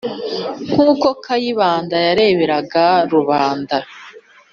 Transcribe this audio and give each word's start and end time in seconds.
nk' 0.71 0.81
uko 0.91 1.07
kayibanda 1.23 1.95
yareberaga 2.07 2.85
rubanda, 3.13 3.77